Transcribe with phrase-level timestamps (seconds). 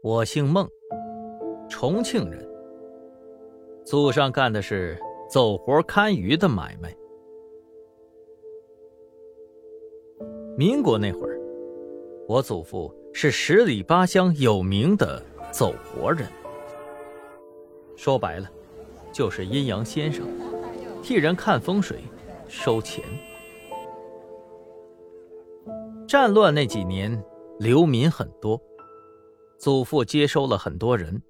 [0.00, 0.68] 我姓孟，
[1.68, 2.48] 重庆人。
[3.84, 4.96] 祖上干的是
[5.28, 6.94] 走活看鱼的买卖。
[10.56, 11.40] 民国那会儿，
[12.28, 15.20] 我祖父是十里八乡有名的
[15.50, 16.28] 走活人，
[17.96, 18.48] 说白了，
[19.10, 20.24] 就是阴阳先生，
[21.02, 21.98] 替人看风水，
[22.46, 23.04] 收钱。
[26.06, 27.20] 战乱那几年，
[27.58, 28.60] 流民很多，
[29.58, 31.20] 祖父接收了很多人，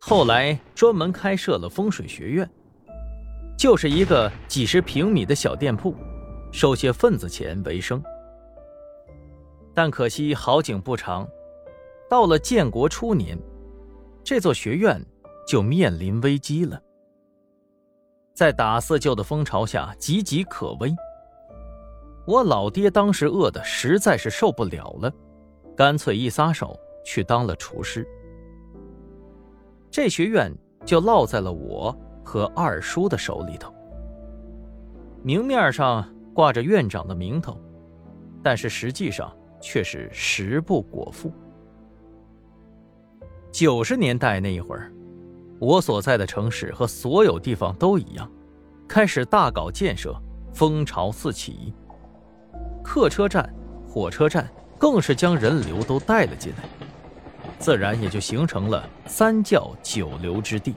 [0.00, 2.50] 后来专门开设了风水学院，
[3.56, 5.94] 就是一个几十平米的小店铺，
[6.50, 8.02] 收些份子钱为生。
[9.72, 11.28] 但可惜好景不长，
[12.10, 13.38] 到了建国初年，
[14.24, 15.00] 这座学院
[15.46, 16.82] 就面临危机了，
[18.34, 20.92] 在打四旧的风潮下岌岌可危。
[22.26, 25.12] 我老爹当时饿的实在是受不了了，
[25.76, 26.76] 干脆一撒手
[27.08, 28.06] 去当了厨师。
[29.90, 33.72] 这学院就落在了我和二叔的手里头。
[35.22, 37.58] 明面上挂着院长的名头，
[38.42, 41.32] 但是实际上却是食不果腹。
[43.50, 44.92] 九十年代那一会儿，
[45.58, 48.30] 我所在的城市和所有地方都一样，
[48.86, 50.14] 开始大搞建设，
[50.52, 51.72] 风潮四起。
[52.84, 53.50] 客车站、
[53.88, 54.46] 火车站
[54.78, 56.68] 更是将人流都带了进来，
[57.58, 60.74] 自然也就形成了三教九流之地。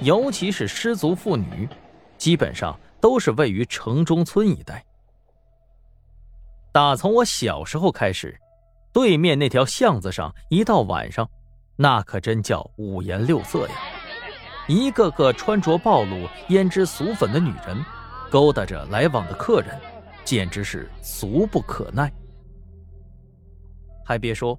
[0.00, 1.68] 尤其是失足妇女，
[2.18, 4.84] 基本上都是位于城中村一带。
[6.70, 8.38] 打从我小时候开始，
[8.92, 11.28] 对面那条巷子上，一到晚上，
[11.76, 13.74] 那可真叫五颜六色呀！
[14.68, 17.82] 一个个穿着暴露、胭脂俗粉的女人。
[18.28, 19.80] 勾搭着来往的客人，
[20.24, 22.12] 简直是俗不可耐。
[24.06, 24.56] 还别说，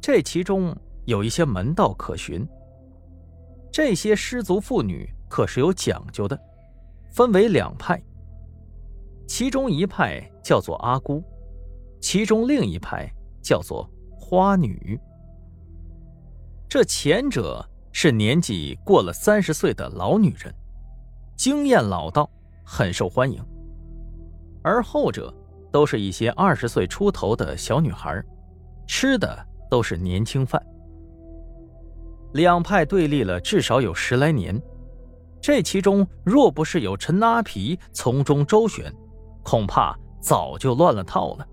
[0.00, 2.48] 这其中有一些门道可循。
[3.70, 6.40] 这些失足妇女可是有讲究的，
[7.12, 8.02] 分为两派。
[9.28, 11.22] 其中一派叫做阿姑，
[12.00, 13.06] 其中另一派
[13.42, 13.86] 叫做
[14.18, 14.98] 花女。
[16.66, 17.62] 这前者
[17.92, 20.54] 是年纪过了三十岁的老女人，
[21.36, 22.28] 经验老道。
[22.72, 23.44] 很受欢迎，
[24.62, 25.34] 而后者
[25.72, 28.22] 都是一些二十岁出头的小女孩，
[28.92, 30.60] 吃的都是年轻饭。
[32.32, 34.60] 两派对立了至少有十来年，
[35.40, 38.92] 这其中若不是有陈阿皮从中周旋，
[39.44, 41.46] 恐怕早就乱了套了。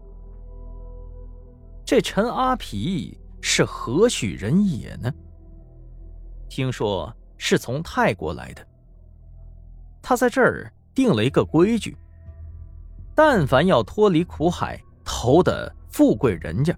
[1.86, 5.14] 这陈阿皮是何许人也呢？
[6.50, 8.66] 听说是从泰国来的，
[10.02, 10.74] 他在这儿。
[10.96, 11.96] 定了一个规矩：
[13.14, 16.76] 但凡要脱离苦海投的富贵人家，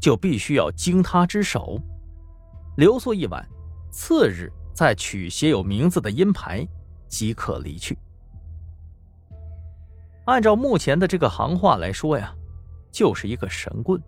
[0.00, 1.78] 就必须要经他之手，
[2.76, 3.46] 留宿一晚，
[3.92, 6.66] 次日再取写有名字的阴牌，
[7.08, 7.96] 即可离去。
[10.24, 12.34] 按照目前的这个行话来说呀，
[12.90, 14.00] 就是一个神棍。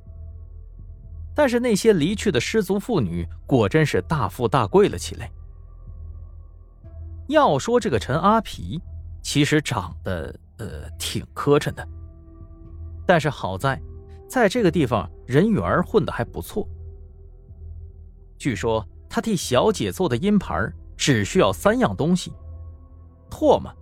[1.34, 5.30] 但是那些离去的失足妇女，果真是大富大贵了起来。
[7.28, 8.80] 要说这个陈阿皮。
[9.24, 11.88] 其实长得呃挺磕碜的，
[13.06, 13.80] 但是好在，
[14.28, 16.68] 在这个地方人缘混得还不错。
[18.36, 22.30] 据说他替小姐做的阴牌只需要三样东西：
[23.30, 23.72] 唾沫、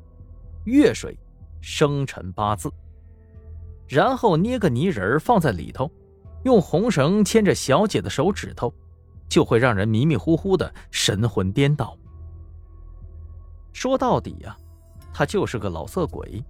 [0.64, 1.18] 月水、
[1.60, 2.70] 生辰八字。
[3.88, 5.90] 然后捏个泥人放在里头，
[6.44, 8.72] 用红绳牵着小姐的手指头，
[9.28, 11.98] 就会让人迷迷糊糊的神魂颠倒。
[13.72, 14.56] 说到底呀。
[15.12, 16.40] 他就是个老色鬼。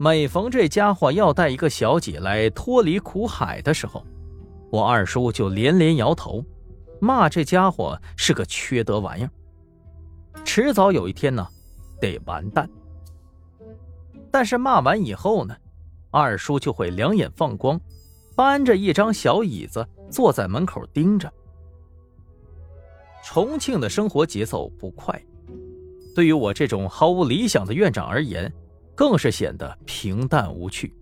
[0.00, 4.04] 每逢这家伙要带一个小姐来脱离苦海的时候，
[4.70, 6.44] 我二叔就连连摇头，
[7.00, 9.30] 骂这家伙是个缺德玩意儿，
[10.44, 11.44] 迟早有一天呢，
[12.00, 12.70] 得完蛋。
[14.30, 15.56] 但是骂完以后呢，
[16.12, 17.80] 二叔就会两眼放光，
[18.36, 21.28] 搬着一张小椅子坐在门口盯着。
[23.24, 25.20] 重庆的生活节奏不快。
[26.14, 28.52] 对于我这种毫无理想的院长而言，
[28.98, 30.92] 更是显得平淡无趣。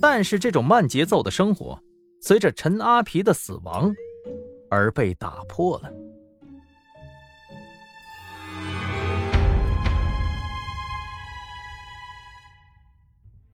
[0.00, 1.78] 但是这种慢节奏的生活，
[2.22, 3.94] 随着陈阿皮的死亡
[4.70, 5.92] 而被打破了。